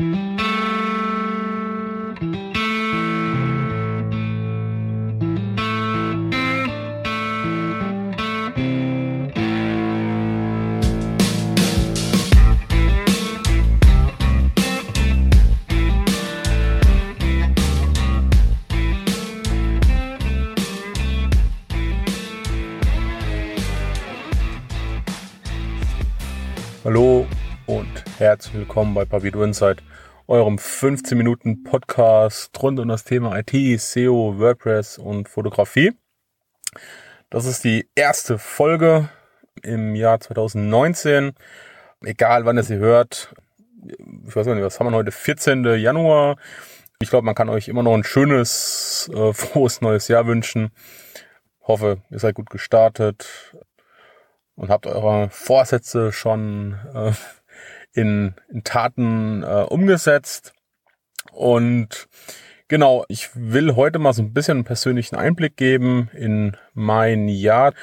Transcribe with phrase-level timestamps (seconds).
[0.00, 0.27] Mm-hmm.
[28.38, 29.82] Herzlich willkommen bei Pavido Insight,
[30.28, 35.92] eurem 15 Minuten Podcast rund um das Thema IT, SEO, WordPress und Fotografie.
[37.30, 39.08] Das ist die erste Folge
[39.62, 41.32] im Jahr 2019.
[42.04, 43.34] Egal wann ihr sie hört,
[44.24, 45.10] ich weiß nicht, was haben wir heute?
[45.10, 45.64] 14.
[45.74, 46.36] Januar.
[47.02, 50.70] Ich glaube, man kann euch immer noch ein schönes, äh, frohes neues Jahr wünschen.
[51.62, 53.52] Hoffe, ihr seid gut gestartet
[54.54, 57.10] und habt eure Vorsätze schon äh,
[57.92, 60.52] in, in Taten äh, umgesetzt.
[61.32, 62.08] Und
[62.68, 67.74] genau, ich will heute mal so ein bisschen einen persönlichen Einblick geben in mein Jahr,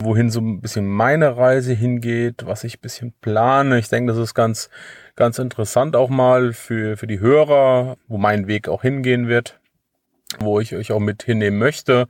[0.00, 3.78] wohin so ein bisschen meine Reise hingeht, was ich ein bisschen plane.
[3.78, 4.68] Ich denke, das ist ganz,
[5.14, 9.58] ganz interessant auch mal für, für die Hörer, wo mein Weg auch hingehen wird,
[10.38, 12.08] wo ich euch auch mit hinnehmen möchte.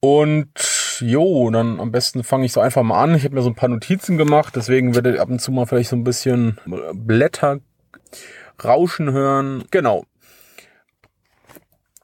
[0.00, 3.14] Und jo, dann am besten fange ich so einfach mal an.
[3.14, 5.66] Ich habe mir so ein paar Notizen gemacht, deswegen werdet ihr ab und zu mal
[5.66, 6.58] vielleicht so ein bisschen
[6.94, 7.60] Blätter
[8.62, 9.64] rauschen hören.
[9.70, 10.04] Genau.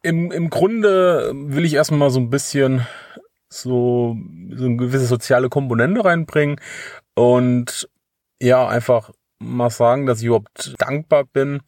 [0.02, 2.86] Im, Im Grunde will ich erstmal so ein bisschen
[3.48, 4.16] so,
[4.52, 6.60] so eine gewisse soziale Komponente reinbringen
[7.14, 7.88] und
[8.40, 11.60] ja, einfach mal sagen, dass ich überhaupt dankbar bin.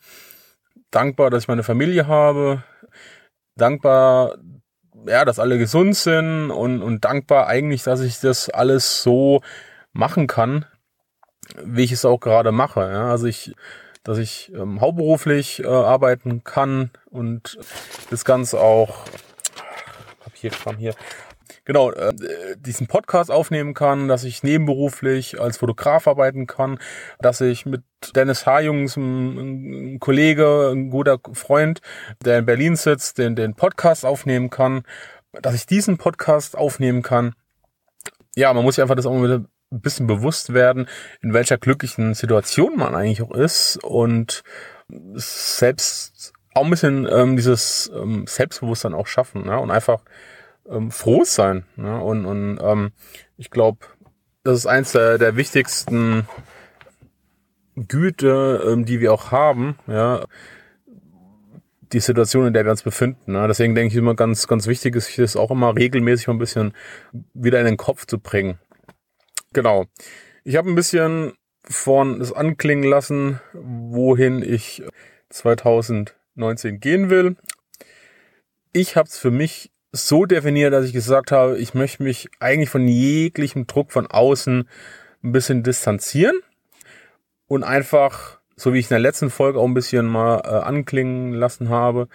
[0.91, 2.63] Dankbar, dass ich meine Familie habe.
[3.57, 4.37] Dankbar,
[5.07, 9.43] ja, dass alle gesund sind und, und dankbar eigentlich, dass ich das alles so
[9.93, 10.65] machen kann,
[11.63, 12.81] wie ich es auch gerade mache.
[12.81, 13.11] Ja.
[13.11, 13.55] Also ich,
[14.03, 17.59] dass ich ähm, hauptberuflich äh, arbeiten kann und
[18.11, 19.05] das Ganze auch
[20.25, 20.95] Papierkram hier
[21.65, 22.13] genau, äh,
[22.59, 26.79] diesen Podcast aufnehmen kann, dass ich nebenberuflich als Fotograf arbeiten kann,
[27.19, 27.83] dass ich mit
[28.15, 28.59] Dennis H.
[28.59, 31.81] ein, ein Kollege, ein guter Freund,
[32.25, 34.83] der in Berlin sitzt, den, den Podcast aufnehmen kann,
[35.33, 37.35] dass ich diesen Podcast aufnehmen kann.
[38.35, 40.87] Ja, man muss sich einfach das auch wieder ein bisschen bewusst werden,
[41.23, 44.43] in welcher glücklichen Situation man eigentlich auch ist und
[44.89, 49.59] selbst auch ein bisschen ähm, dieses ähm, Selbstbewusstsein auch schaffen ne?
[49.59, 50.03] und einfach
[50.71, 51.65] ähm, froh sein.
[51.77, 52.01] Ne?
[52.01, 52.93] Und, und ähm,
[53.37, 53.79] ich glaube,
[54.43, 56.29] das ist eins der, der wichtigsten
[57.77, 59.79] Güte, ähm, die wir auch haben.
[59.87, 60.25] Ja?
[61.93, 63.33] Die Situation, in der wir uns befinden.
[63.33, 63.47] Ne?
[63.49, 66.73] Deswegen denke ich immer ganz, ganz wichtig ist, das auch immer regelmäßig mal ein bisschen
[67.35, 68.59] wieder in den Kopf zu bringen.
[69.53, 69.87] Genau.
[70.45, 71.33] Ich habe ein bisschen
[71.65, 74.83] von es anklingen lassen, wohin ich
[75.31, 77.37] 2019 gehen will.
[78.73, 82.71] Ich habe es für mich so definiert, dass ich gesagt habe, ich möchte mich eigentlich
[82.71, 84.69] von jeglichem Druck von außen
[85.23, 86.37] ein bisschen distanzieren
[87.47, 91.33] und einfach, so wie ich in der letzten Folge auch ein bisschen mal äh, anklingen
[91.33, 92.09] lassen habe,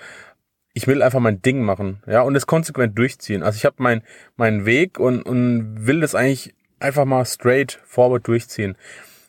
[0.74, 3.44] ich will einfach mein Ding machen, ja, und es konsequent durchziehen.
[3.44, 4.04] Also ich habe mein,
[4.38, 8.78] meinen Weg und, und will das eigentlich einfach mal straight forward durchziehen.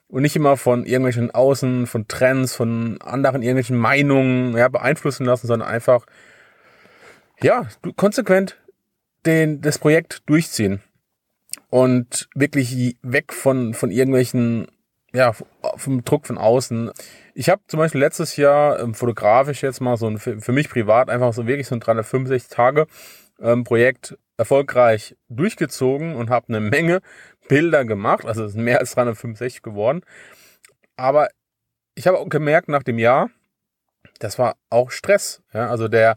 [0.09, 5.47] Und nicht immer von irgendwelchen Außen, von Trends, von anderen irgendwelchen Meinungen ja, beeinflussen lassen,
[5.47, 6.05] sondern einfach
[7.43, 7.67] ja,
[7.97, 8.59] konsequent
[9.27, 10.83] den, das Projekt durchziehen
[11.71, 14.69] und wirklich weg von, von irgendwelchen,
[15.15, 15.33] ja,
[15.77, 16.91] vom Druck von außen.
[17.35, 20.69] Ich habe zum Beispiel letztes Jahr ähm, fotografisch jetzt mal so ein, für, für mich
[20.69, 22.87] privat einfach so wirklich so ein 365 Tage
[23.41, 27.01] ähm, Projekt erfolgreich durchgezogen und habe eine Menge
[27.49, 28.25] Bilder gemacht.
[28.25, 30.03] Also es sind mehr als 365 geworden.
[30.97, 31.29] Aber
[31.95, 33.31] ich habe auch gemerkt nach dem Jahr,
[34.19, 35.43] das war auch Stress.
[35.53, 36.17] Ja, also der,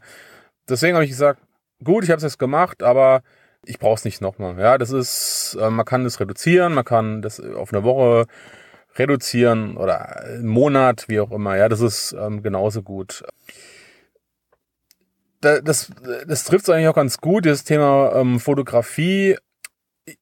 [0.68, 1.40] deswegen habe ich gesagt,
[1.82, 3.22] gut, ich habe es jetzt gemacht, aber
[3.64, 4.58] ich brauche es nicht nochmal.
[4.58, 8.26] Ja, das ist, äh, man kann das reduzieren, man kann das auf eine Woche
[8.98, 11.56] reduzieren oder einen Monat, wie auch immer.
[11.56, 13.24] Ja, das ist ähm, genauso gut.
[15.40, 15.90] Da, das,
[16.26, 19.36] das trifft es eigentlich auch ganz gut, dieses Thema ähm, Fotografie.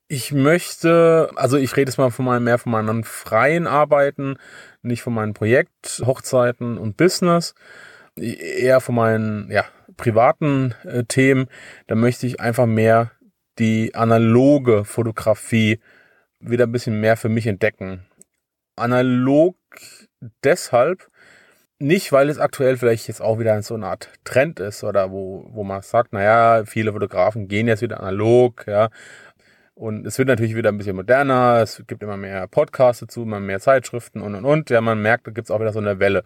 [0.09, 4.39] Ich möchte, also ich rede jetzt mal von meinem, mehr von meinen freien Arbeiten,
[4.83, 7.55] nicht von meinen Projekt, Hochzeiten und Business,
[8.17, 9.65] eher von meinen, ja,
[9.97, 11.47] privaten äh, Themen,
[11.87, 13.11] da möchte ich einfach mehr
[13.59, 15.81] die analoge Fotografie
[16.41, 18.05] wieder ein bisschen mehr für mich entdecken.
[18.77, 19.57] Analog
[20.43, 21.09] deshalb,
[21.79, 25.49] nicht weil es aktuell vielleicht jetzt auch wieder so eine Art Trend ist oder wo,
[25.53, 28.91] wo man sagt, naja, viele Fotografen gehen jetzt wieder analog, ja.
[29.75, 33.41] Und es wird natürlich wieder ein bisschen moderner, es gibt immer mehr Podcasts dazu, immer
[33.41, 34.71] mehr Zeitschriften und und und.
[34.71, 36.23] Ja, man merkt, da gibt's auch wieder so eine Welle.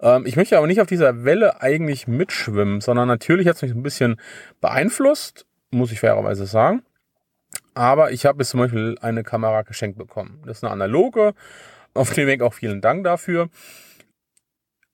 [0.00, 3.84] Ähm, ich möchte aber nicht auf dieser Welle eigentlich mitschwimmen, sondern natürlich hat's mich ein
[3.84, 4.20] bisschen
[4.60, 6.82] beeinflusst, muss ich fairerweise sagen.
[7.74, 10.42] Aber ich habe jetzt zum Beispiel eine Kamera geschenkt bekommen.
[10.44, 11.34] Das ist eine analoge.
[11.94, 13.48] Auf dem Weg auch vielen Dank dafür.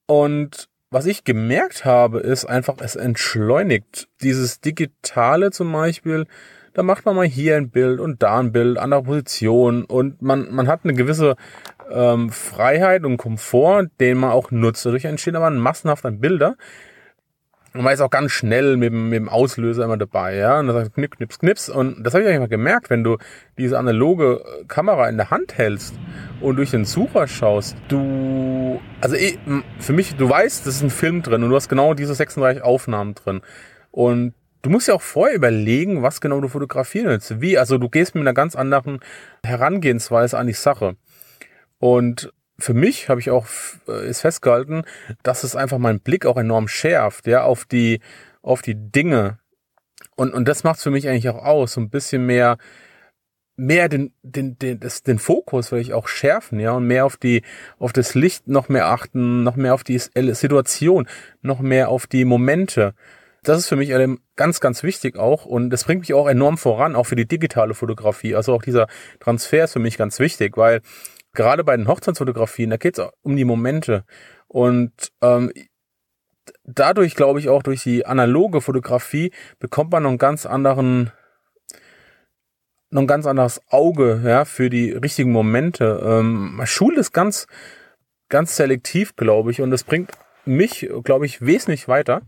[0.06, 4.08] Und was ich gemerkt habe, ist einfach, es entschleunigt.
[4.22, 6.26] Dieses Digitale zum Beispiel,
[6.74, 10.52] da macht man mal hier ein Bild und da ein Bild, andere Position und man,
[10.52, 11.36] man hat eine gewisse
[11.90, 14.84] ähm, Freiheit und Komfort, den man auch nutzt.
[14.84, 16.56] Dadurch entstehen aber massenhaft an Bilder.
[17.74, 20.60] Und man ist auch ganz schnell mit dem, mit dem Auslöser immer dabei, ja.
[20.60, 21.68] Und dann sagt knipp, knips, knips.
[21.68, 23.18] Und das habe ich eigentlich mal gemerkt, wenn du
[23.58, 25.94] diese analoge Kamera in der Hand hältst
[26.40, 29.38] und durch den Sucher schaust, du, also ich,
[29.80, 32.62] für mich, du weißt, das ist ein Film drin und du hast genau diese 36
[32.62, 33.40] Aufnahmen drin.
[33.90, 37.40] Und du musst ja auch vorher überlegen, was genau du fotografieren willst.
[37.40, 39.00] Wie, also du gehst mit einer ganz anderen
[39.44, 40.96] Herangehensweise an die Sache.
[41.78, 43.46] Und für mich habe ich auch
[43.88, 44.82] äh, ist festgehalten,
[45.22, 48.00] dass es einfach meinen Blick auch enorm schärft, ja, auf die
[48.42, 49.38] auf die Dinge.
[50.16, 52.56] Und und das macht für mich eigentlich auch aus, so ein bisschen mehr
[53.56, 57.16] mehr den, den, den, das, den Fokus will ich auch schärfen, ja, und mehr auf
[57.16, 57.42] die,
[57.78, 61.06] auf das Licht noch mehr achten, noch mehr auf die Situation,
[61.40, 62.94] noch mehr auf die Momente.
[63.44, 63.92] Das ist für mich
[64.36, 67.74] ganz, ganz wichtig auch und das bringt mich auch enorm voran, auch für die digitale
[67.74, 68.34] Fotografie.
[68.34, 68.86] Also auch dieser
[69.20, 70.80] Transfer ist für mich ganz wichtig, weil
[71.34, 74.04] gerade bei den Hochzeitsfotografien, da geht es um die Momente
[74.48, 75.52] und ähm,
[76.64, 81.12] dadurch glaube ich auch durch die analoge Fotografie bekommt man noch einen ganz anderen
[82.94, 86.00] noch ein ganz anderes Auge ja, für die richtigen Momente.
[86.02, 87.48] Ähm, Schule ist ganz,
[88.28, 90.12] ganz selektiv, glaube ich, und das bringt
[90.44, 92.22] mich, glaube ich, wesentlich weiter.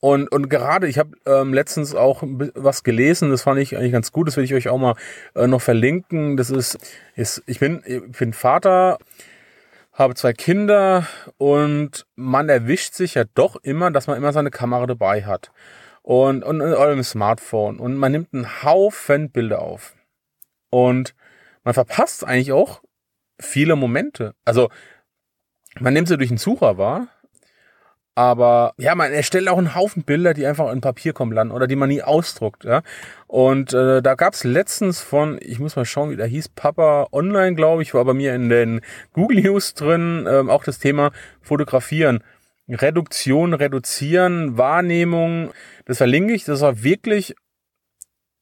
[0.00, 4.12] Und, und gerade, ich habe ähm, letztens auch was gelesen, das fand ich eigentlich ganz
[4.12, 4.96] gut, das will ich euch auch mal
[5.34, 6.36] äh, noch verlinken.
[6.36, 6.78] Das ist,
[7.14, 8.98] ist ich, bin, ich bin Vater,
[9.94, 11.06] habe zwei Kinder
[11.38, 15.52] und man erwischt sich ja doch immer, dass man immer seine Kamera dabei hat
[16.02, 19.94] und, und, und eurem Smartphone und man nimmt einen Haufen Bilder auf.
[20.68, 21.14] Und
[21.62, 22.82] man verpasst eigentlich auch
[23.40, 24.34] viele Momente.
[24.44, 24.68] Also
[25.80, 27.08] man nimmt sie durch den Sucher wahr,
[28.14, 31.66] aber ja, man erstellt auch einen Haufen Bilder, die einfach in Papier kommen landen oder
[31.66, 32.64] die man nie ausdruckt.
[32.64, 32.82] Ja?
[33.26, 37.54] Und äh, da gab's letztens von, ich muss mal schauen, wie der hieß, Papa Online,
[37.56, 38.80] glaube ich, war bei mir in den
[39.12, 41.10] Google News drin, ähm, auch das Thema
[41.42, 42.22] Fotografieren.
[42.68, 45.50] Reduktion, Reduzieren, Wahrnehmung,
[45.84, 46.44] das verlinke ich.
[46.44, 47.34] Das war wirklich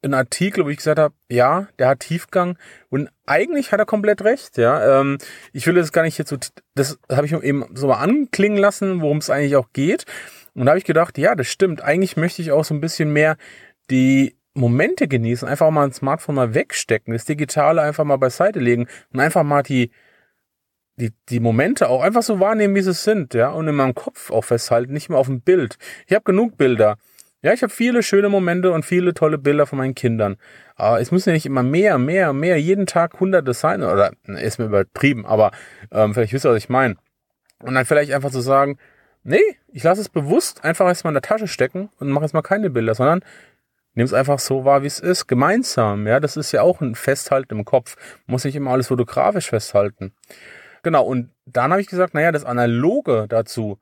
[0.02, 2.58] ein Artikel, wo ich gesagt habe, ja, der hat Tiefgang
[2.90, 5.00] und eigentlich hat er komplett recht, ja.
[5.00, 5.18] Ähm,
[5.52, 6.36] ich will das gar nicht jetzt so,
[6.74, 10.04] das habe ich eben so mal anklingen lassen, worum es eigentlich auch geht.
[10.54, 11.82] Und da habe ich gedacht, ja, das stimmt.
[11.82, 13.36] Eigentlich möchte ich auch so ein bisschen mehr
[13.90, 18.86] die Momente genießen, einfach mal ein Smartphone mal wegstecken, das Digitale einfach mal beiseite legen
[19.12, 19.90] und einfach mal die
[20.96, 24.30] die, die Momente auch einfach so wahrnehmen, wie sie sind, ja, und in meinem Kopf
[24.30, 25.78] auch festhalten, nicht mehr auf dem Bild.
[26.06, 26.96] Ich habe genug Bilder.
[27.42, 30.36] Ja, ich habe viele schöne Momente und viele tolle Bilder von meinen Kindern.
[30.76, 34.58] Aber es müssen ja nicht immer mehr, mehr, mehr, jeden Tag hunderte sein, oder ist
[34.58, 35.50] mir übertrieben, aber
[35.90, 36.96] ähm, vielleicht wisst ihr, was ich meine.
[37.58, 38.78] Und dann vielleicht einfach zu so sagen,
[39.24, 39.42] nee,
[39.72, 42.70] ich lasse es bewusst einfach erstmal in der Tasche stecken und mache jetzt mal keine
[42.70, 43.24] Bilder, sondern
[43.94, 46.06] nimm es einfach so wahr, wie es ist, gemeinsam.
[46.06, 47.96] Ja, das ist ja auch ein Festhalten im Kopf.
[48.26, 50.12] Muss nicht immer alles fotografisch festhalten.
[50.82, 53.78] Genau, und dann habe ich gesagt, naja, das Analoge dazu,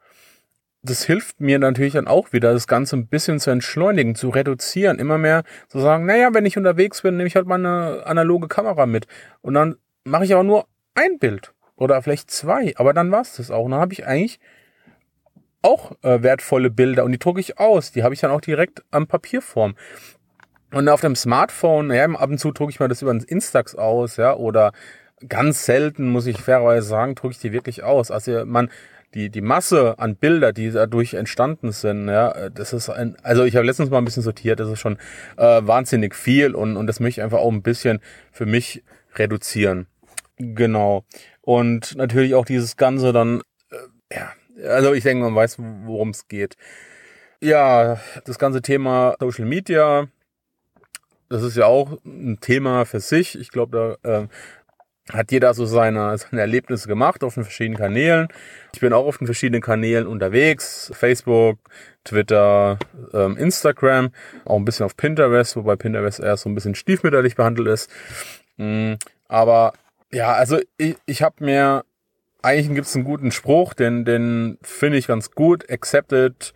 [0.83, 4.99] das hilft mir natürlich dann auch wieder, das Ganze ein bisschen zu entschleunigen, zu reduzieren,
[4.99, 8.87] immer mehr zu sagen, naja, wenn ich unterwegs bin, nehme ich halt meine analoge Kamera
[8.87, 9.07] mit.
[9.43, 13.51] Und dann mache ich aber nur ein Bild oder vielleicht zwei, aber dann war's das
[13.51, 13.65] auch.
[13.65, 14.41] Und dann habe ich eigentlich
[15.63, 17.93] auch äh, wertvolle Bilder und die drucke ich aus.
[17.93, 19.75] Die habe ich dann auch direkt am Papierform.
[20.73, 23.75] Und auf dem Smartphone, ja, ab und zu drucke ich mal das über den Instax
[23.75, 24.73] aus, ja, oder
[25.29, 28.11] ganz selten, muss ich fairerweise sagen, drücke ich die wirklich aus.
[28.11, 28.71] Also man,
[29.15, 33.57] die, die Masse an Bilder, die dadurch entstanden sind, ja, das ist ein, also ich
[33.57, 34.99] habe letztens mal ein bisschen sortiert, das ist schon
[35.37, 38.01] äh, wahnsinnig viel und, und das möchte ich einfach auch ein bisschen
[38.31, 38.85] für mich
[39.17, 39.87] reduzieren.
[40.39, 41.05] Genau.
[41.43, 44.33] Und natürlich auch dieses Ganze dann, äh, ja,
[44.69, 46.57] also ich denke, man weiß, worum es geht.
[47.41, 50.09] Ja, das ganze Thema Social Media,
[51.29, 53.39] das ist ja auch ein Thema für sich.
[53.39, 54.29] Ich glaube, da äh,
[55.13, 58.29] hat jeder so seine, seine Erlebnisse gemacht auf den verschiedenen Kanälen.
[58.75, 60.91] Ich bin auch auf den verschiedenen Kanälen unterwegs.
[60.95, 61.59] Facebook,
[62.05, 62.79] Twitter,
[63.13, 64.11] ähm, Instagram,
[64.45, 67.91] auch ein bisschen auf Pinterest, wobei Pinterest erst so ein bisschen stiefmütterlich behandelt ist.
[68.57, 68.97] Mhm.
[69.29, 69.75] Aber
[70.13, 71.85] ja, also ich, ich habe mir,
[72.43, 75.71] eigentlich gibt es einen guten Spruch, den, den finde ich ganz gut.
[75.71, 76.55] Accept it,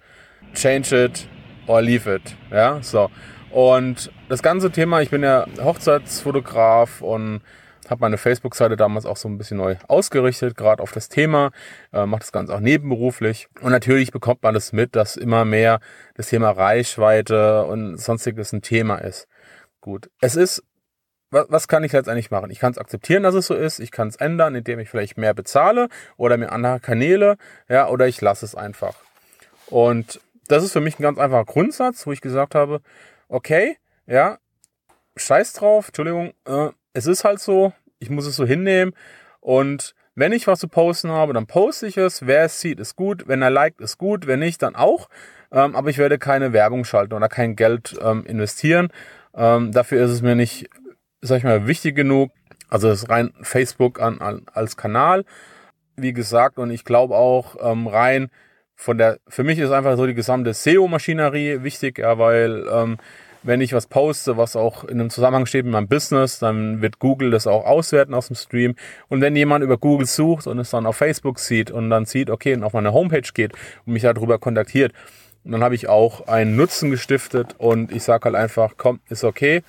[0.54, 1.28] change it
[1.66, 2.36] or leave it.
[2.50, 3.10] Ja, so.
[3.50, 7.40] Und das ganze Thema, ich bin ja Hochzeitsfotograf und
[7.90, 11.50] habe meine Facebook-Seite damals auch so ein bisschen neu ausgerichtet, gerade auf das Thema,
[11.92, 13.48] äh, mache das Ganze auch nebenberuflich.
[13.60, 15.80] Und natürlich bekommt man das mit, dass immer mehr
[16.14, 19.28] das Thema Reichweite und sonstiges ein Thema ist.
[19.80, 20.62] Gut, es ist,
[21.30, 22.50] was, was kann ich letztendlich machen?
[22.50, 23.80] Ich kann es akzeptieren, dass es so ist.
[23.80, 27.36] Ich kann es ändern, indem ich vielleicht mehr bezahle oder mir andere Kanäle,
[27.68, 28.94] ja, oder ich lasse es einfach.
[29.66, 32.80] Und das ist für mich ein ganz einfacher Grundsatz, wo ich gesagt habe,
[33.28, 33.76] okay,
[34.06, 34.38] ja,
[35.16, 38.94] scheiß drauf, Entschuldigung, äh, es ist halt so, ich muss es so hinnehmen
[39.40, 42.26] und wenn ich was zu posten habe, dann poste ich es.
[42.26, 43.26] Wer es sieht, ist gut.
[43.26, 44.28] Wenn er liked, ist gut.
[44.28, 45.08] Wenn nicht, dann auch.
[45.50, 48.88] Ähm, aber ich werde keine Werbung schalten oder kein Geld ähm, investieren.
[49.34, 50.70] Ähm, dafür ist es mir nicht,
[51.20, 52.30] sag ich mal, wichtig genug.
[52.68, 55.24] Also es ist rein Facebook an, an, als Kanal,
[55.96, 56.58] wie gesagt.
[56.58, 58.30] Und ich glaube auch ähm, rein
[58.76, 62.98] von der, für mich ist einfach so die gesamte SEO-Maschinerie wichtig, ja, weil ähm,
[63.44, 66.98] wenn ich was poste, was auch in einem Zusammenhang steht mit meinem Business, dann wird
[66.98, 68.74] Google das auch auswerten aus dem Stream.
[69.08, 72.30] Und wenn jemand über Google sucht und es dann auf Facebook sieht und dann sieht,
[72.30, 73.52] okay, und auf meine Homepage geht
[73.84, 74.92] und mich darüber kontaktiert,
[75.44, 79.62] dann habe ich auch einen Nutzen gestiftet und ich sage halt einfach, komm, ist okay.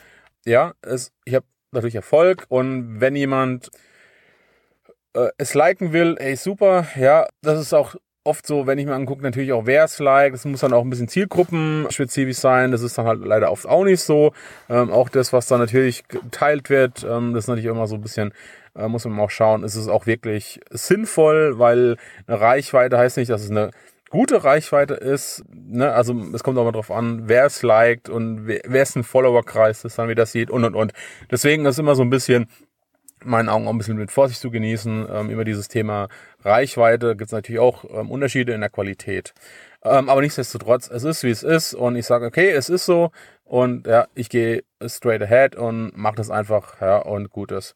[0.45, 3.71] Ja, es, ich habe natürlich Erfolg und wenn jemand
[5.13, 8.95] äh, es liken will, ey, super, ja, das ist auch oft so, wenn ich mir
[8.95, 10.33] angucke, natürlich auch, wer es liked.
[10.33, 12.71] Das muss dann auch ein bisschen zielgruppenspezifisch sein.
[12.71, 14.33] Das ist dann halt leider oft auch nicht so.
[14.67, 18.01] Ähm, auch das, was dann natürlich geteilt wird, ähm, das ist natürlich immer so ein
[18.01, 18.33] bisschen,
[18.75, 23.29] äh, muss man auch schauen, ist es auch wirklich sinnvoll, weil eine Reichweite heißt nicht,
[23.29, 23.69] dass es eine
[24.09, 25.43] gute Reichweite ist.
[25.53, 25.91] Ne?
[25.91, 29.03] Also es kommt auch mal drauf an, wer es liked und wer, wer ist ein
[29.03, 30.93] Followerkreis, das dann wieder sieht und und und.
[31.29, 32.47] Deswegen ist immer so ein bisschen
[33.25, 35.07] meinen Augen auch ein bisschen mit Vorsicht zu genießen.
[35.11, 36.07] Ähm, über dieses Thema
[36.43, 39.33] Reichweite gibt es natürlich auch ähm, Unterschiede in der Qualität.
[39.83, 43.11] Ähm, aber nichtsdestotrotz, es ist wie es ist und ich sage, okay, es ist so
[43.43, 47.75] und ja, ich gehe straight ahead und mache das einfach ja, und gut ist.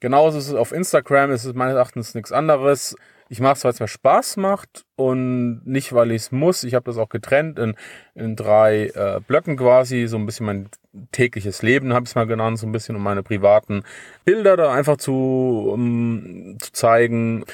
[0.00, 2.96] Genauso ist es auf Instagram, es ist meines Erachtens nichts anderes.
[3.34, 6.62] Ich mache es, weil es mir Spaß macht und nicht, weil ich es muss.
[6.62, 7.74] Ich habe das auch getrennt in,
[8.14, 10.68] in drei äh, Blöcken quasi, so ein bisschen mein
[11.10, 13.82] tägliches Leben habe ich es mal genannt, so ein bisschen um meine privaten
[14.24, 17.44] Bilder da einfach zu, um, zu zeigen.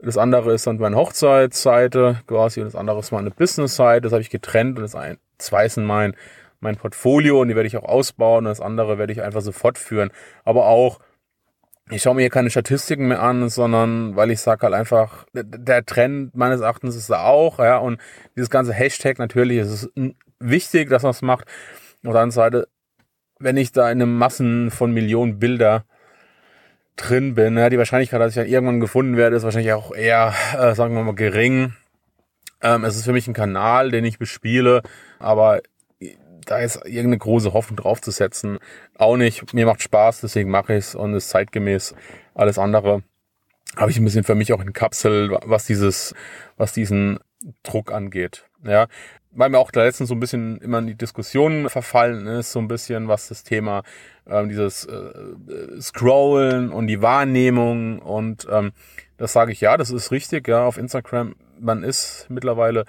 [0.00, 4.00] Das andere ist dann meine Hochzeitsseite quasi und das andere ist meine Business-Seite.
[4.00, 6.16] Das habe ich getrennt und das ein, zwei ist mein,
[6.58, 9.52] mein Portfolio und die werde ich auch ausbauen und das andere werde ich einfach so
[9.52, 10.10] fortführen.
[10.44, 10.98] Aber auch
[11.90, 15.84] ich schaue mir hier keine Statistiken mehr an, sondern weil ich sage halt einfach, der
[15.84, 18.00] Trend meines Erachtens ist da auch, ja, und
[18.36, 19.90] dieses ganze Hashtag natürlich ist es
[20.38, 21.46] wichtig, dass man es macht.
[22.04, 22.68] Auf der anderen Seite,
[23.38, 25.84] wenn ich da in einem Massen von Millionen Bilder
[26.96, 30.34] drin bin, ja, die Wahrscheinlichkeit, dass ich dann irgendwann gefunden werde, ist wahrscheinlich auch eher,
[30.58, 31.74] äh, sagen wir mal, gering.
[32.60, 34.82] Ähm, es ist für mich ein Kanal, den ich bespiele,
[35.20, 35.60] aber
[36.48, 38.58] da ist irgendeine große Hoffnung draufzusetzen.
[38.96, 39.52] Auch nicht.
[39.52, 41.94] Mir macht Spaß, deswegen mache ich es und ist zeitgemäß.
[42.34, 43.02] Alles andere
[43.76, 46.14] habe ich ein bisschen für mich auch in Kapsel, was dieses,
[46.56, 47.18] was diesen
[47.62, 48.46] Druck angeht.
[48.64, 48.88] Ja,
[49.30, 52.58] weil mir auch da letztens so ein bisschen immer in die Diskussion verfallen ist, so
[52.58, 53.82] ein bisschen, was das Thema
[54.26, 58.72] ähm, dieses äh, Scrollen und die Wahrnehmung und ähm,
[59.16, 62.84] das sage ich ja, das ist richtig, ja, auf Instagram, man ist mittlerweile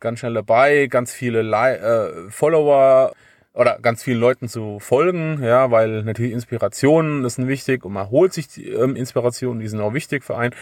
[0.00, 3.12] ganz schnell dabei, ganz viele Li äh, Follower
[3.54, 8.32] oder ganz vielen Leuten zu folgen, ja, weil natürlich Inspirationen sind wichtig und man holt
[8.32, 10.54] sich die ähm, Inspirationen, die sind auch wichtig für einen,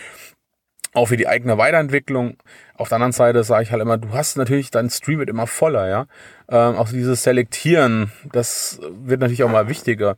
[0.94, 2.38] auch für die eigene Weiterentwicklung.
[2.74, 5.46] Auf der anderen Seite sage ich halt immer, du hast natürlich, dein Stream wird immer
[5.46, 6.06] voller, ja.
[6.48, 10.16] Ähm, auch dieses Selektieren, das wird natürlich auch mal wichtiger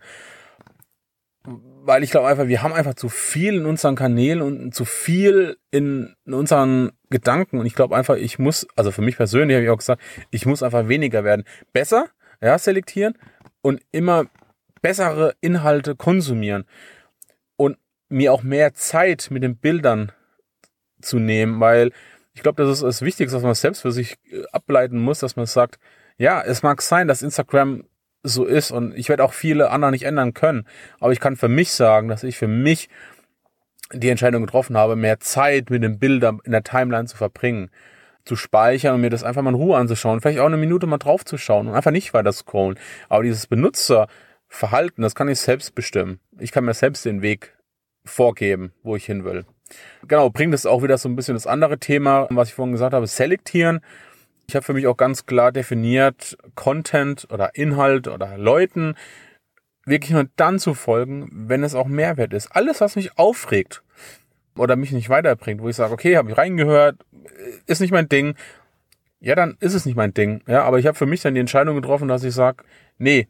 [1.89, 5.57] weil ich glaube einfach, wir haben einfach zu viel in unseren Kanälen und zu viel
[5.71, 7.59] in, unseren Gedanken.
[7.59, 10.45] Und ich glaube einfach, ich muss, also für mich persönlich habe ich auch gesagt, ich
[10.45, 11.45] muss einfach weniger werden.
[11.73, 12.11] Besser,
[12.43, 13.15] ja, selektieren
[13.63, 14.27] und immer
[14.83, 16.67] bessere Inhalte konsumieren.
[17.57, 17.79] Und
[18.11, 20.13] mir auch mehr Zeit mit den Bildern
[21.01, 21.93] zu nehmen, weil
[22.35, 25.37] ich glaube, das ist das Wichtigste, was man selbst für sich äh, ableiten muss, dass
[25.37, 25.79] man sagt,
[26.19, 27.85] ja, es mag sein, dass Instagram
[28.23, 30.67] so ist und ich werde auch viele andere nicht ändern können.
[31.01, 32.89] Aber ich kann für mich sagen, dass ich für mich
[33.93, 37.71] die Entscheidung getroffen habe, mehr Zeit mit den Bildern in der Timeline zu verbringen,
[38.25, 40.99] zu speichern und mir das einfach mal in Ruhe anzuschauen, vielleicht auch eine Minute mal
[40.99, 42.79] drauf zu schauen und einfach nicht weiter scrollen.
[43.09, 46.21] Aber dieses Benutzerverhalten, das kann ich selbst bestimmen.
[46.39, 47.57] Ich kann mir selbst den Weg
[48.05, 49.47] vorgeben, wo ich hin will.
[50.07, 52.95] Genau, bringt es auch wieder so ein bisschen das andere Thema, was ich vorhin gesagt
[52.95, 53.81] habe, selektieren.
[54.49, 58.95] Ich habe für mich auch ganz klar definiert, Content oder Inhalt oder Leuten
[59.85, 62.49] wirklich nur dann zu folgen, wenn es auch Mehrwert ist.
[62.53, 63.83] Alles, was mich aufregt
[64.57, 66.97] oder mich nicht weiterbringt, wo ich sage, okay, habe ich reingehört,
[67.67, 68.37] ist nicht mein Ding,
[69.21, 70.43] ja, dann ist es nicht mein Ding.
[70.47, 72.65] Ja, aber ich habe für mich dann die Entscheidung getroffen, dass ich sage,
[72.97, 73.29] nee,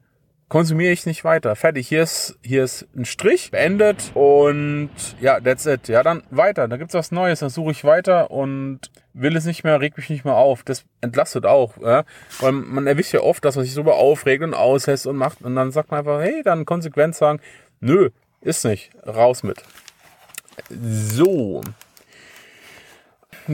[0.48, 1.54] konsumiere ich nicht weiter.
[1.56, 4.90] Fertig, hier ist, hier ist ein Strich, beendet und
[5.20, 5.88] ja, that's it.
[5.88, 8.80] Ja, dann weiter, da gibt's was Neues, dann suche ich weiter und
[9.12, 10.62] will es nicht mehr, regt mich nicht mehr auf.
[10.62, 12.04] Das entlastet auch, ja?
[12.40, 15.54] weil man erwischt ja oft, dass man sich darüber aufregt und auslässt und macht und
[15.54, 17.40] dann sagt man einfach, hey, dann konsequent sagen,
[17.80, 19.62] nö, ist nicht, raus mit.
[20.70, 21.62] So,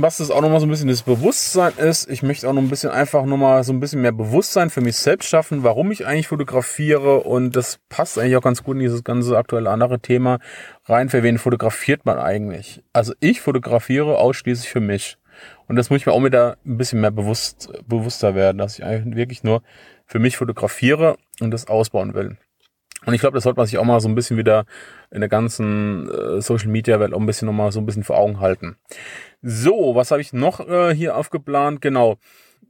[0.03, 2.11] was das auch nochmal so ein bisschen das Bewusstsein ist.
[2.11, 4.97] Ich möchte auch noch ein bisschen einfach nochmal so ein bisschen mehr Bewusstsein für mich
[4.97, 7.21] selbst schaffen, warum ich eigentlich fotografiere.
[7.21, 10.39] Und das passt eigentlich auch ganz gut in dieses ganze aktuelle andere Thema
[10.85, 11.09] rein.
[11.09, 12.83] Für wen fotografiert man eigentlich?
[12.93, 15.17] Also ich fotografiere ausschließlich für mich.
[15.67, 18.85] Und das muss ich mir auch wieder ein bisschen mehr bewusst, bewusster werden, dass ich
[18.85, 19.63] eigentlich wirklich nur
[20.07, 22.37] für mich fotografiere und das ausbauen will.
[23.07, 24.65] Und ich glaube, das sollte man sich auch mal so ein bisschen wieder
[25.11, 28.17] in der ganzen äh, Social Media Welt auch ein bisschen nochmal so ein bisschen vor
[28.17, 28.77] Augen halten.
[29.43, 31.81] So, was habe ich noch äh, hier aufgeplant?
[31.81, 32.17] Genau.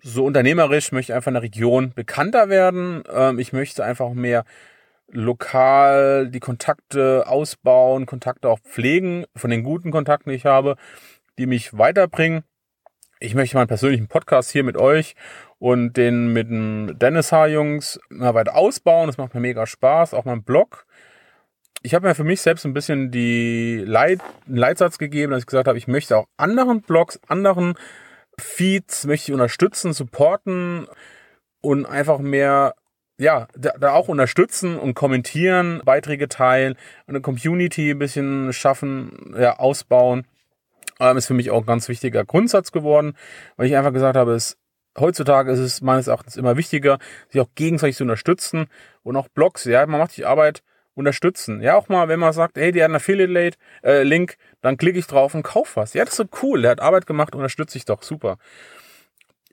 [0.02, 3.04] So unternehmerisch möchte ich einfach in der Region bekannter werden.
[3.12, 4.44] Ähm, ich möchte einfach mehr
[5.10, 10.76] lokal die Kontakte ausbauen, Kontakte auch pflegen von den guten Kontakten, die ich habe,
[11.38, 12.42] die mich weiterbringen.
[13.20, 15.14] Ich möchte meinen persönlichen Podcast hier mit euch
[15.64, 17.47] und den mit dem Dennis H.
[17.47, 19.06] Jungs mal weiter ausbauen.
[19.06, 20.12] Das macht mir mega Spaß.
[20.12, 20.85] Auch mein Blog.
[21.80, 25.47] Ich habe mir für mich selbst ein bisschen die Leit einen Leitsatz gegeben, dass ich
[25.47, 27.78] gesagt habe, ich möchte auch anderen Blogs, anderen
[28.38, 30.87] Feeds möchte ich unterstützen, supporten
[31.62, 32.75] und einfach mehr
[33.16, 40.26] ja, da, auch unterstützen und kommentieren, Beiträge teilen, eine Community ein bisschen schaffen, ja, ausbauen.
[41.00, 43.16] Ähm, ist für mich auch ein ganz wichtiger Grundsatz geworden,
[43.56, 44.59] weil ich einfach gesagt habe, es
[44.98, 46.98] heutzutage ist es meines Erachtens immer wichtiger,
[47.28, 48.66] sich auch gegenseitig zu unterstützen
[49.02, 50.62] und auch Blogs, ja, man macht die Arbeit
[50.94, 51.60] unterstützen.
[51.60, 55.06] Ja, auch mal, wenn man sagt, hey, die hat einen Affiliate-Link, äh, dann klicke ich
[55.06, 55.94] drauf und kauf was.
[55.94, 58.38] Ja, das ist so cool, der hat Arbeit gemacht, unterstütze ich doch, super.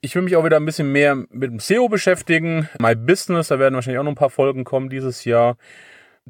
[0.02, 2.68] Ich will mich auch wieder ein bisschen mehr mit dem SEO beschäftigen.
[2.80, 5.58] My Business, da werden wahrscheinlich auch noch ein paar Folgen kommen dieses Jahr.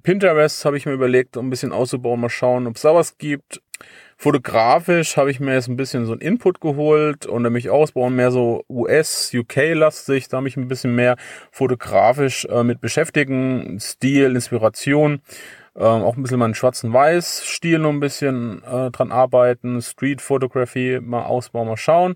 [0.03, 3.17] Pinterest habe ich mir überlegt, um ein bisschen auszubauen, mal schauen, ob es da was
[3.17, 3.61] gibt.
[4.21, 8.29] Fotografisch habe ich mir jetzt ein bisschen so einen Input geholt und mich ausbauen, mehr
[8.29, 11.15] so US, UK-lastig, da mich ein bisschen mehr
[11.49, 15.23] fotografisch äh, mit beschäftigen, Stil, Inspiration,
[15.73, 20.99] äh, auch ein bisschen meinen schwarzen Weiß-Stil noch ein bisschen äh, dran arbeiten, Street Photography
[21.01, 22.15] mal ausbauen, mal schauen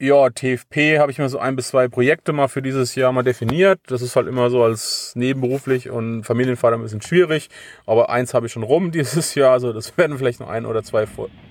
[0.00, 3.22] ja, TFP habe ich mir so ein bis zwei Projekte mal für dieses Jahr mal
[3.22, 3.80] definiert.
[3.88, 7.50] Das ist halt immer so als nebenberuflich und Familienvater ein bisschen schwierig.
[7.84, 9.52] Aber eins habe ich schon rum dieses Jahr.
[9.52, 11.06] Also das werden vielleicht noch ein oder zwei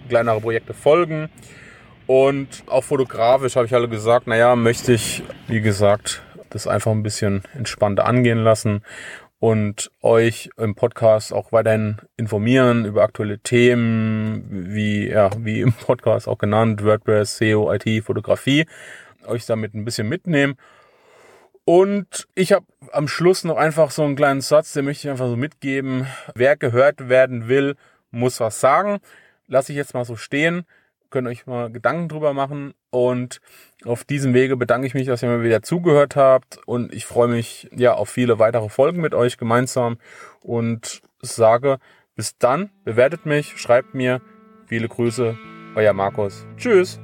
[0.09, 1.29] kleinere Projekte folgen.
[2.07, 7.03] Und auch fotografisch habe ich alle gesagt, naja, möchte ich, wie gesagt, das einfach ein
[7.03, 8.81] bisschen entspannter angehen lassen
[9.39, 16.27] und euch im Podcast auch weiterhin informieren über aktuelle Themen, wie, ja, wie im Podcast
[16.27, 18.65] auch genannt, WordPress, SEO, IT, Fotografie,
[19.25, 20.55] euch damit ein bisschen mitnehmen.
[21.65, 25.27] Und ich habe am Schluss noch einfach so einen kleinen Satz, den möchte ich einfach
[25.27, 26.07] so mitgeben.
[26.35, 27.75] Wer gehört werden will,
[28.11, 28.99] muss was sagen.
[29.47, 30.65] Lasse ich jetzt mal so stehen
[31.09, 32.73] könnt euch mal Gedanken drüber machen.
[32.91, 33.41] Und
[33.85, 36.59] auf diesem Wege bedanke ich mich, dass ihr mir wieder zugehört habt.
[36.65, 39.97] Und ich freue mich ja auf viele weitere Folgen mit euch gemeinsam.
[40.41, 41.79] Und sage
[42.15, 44.21] bis dann, bewertet mich, schreibt mir.
[44.67, 45.37] Viele Grüße,
[45.75, 46.45] euer Markus.
[46.57, 46.99] Tschüss.